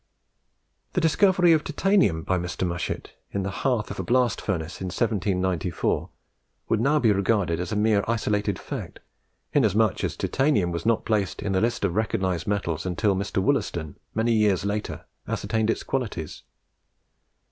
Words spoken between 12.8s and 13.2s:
until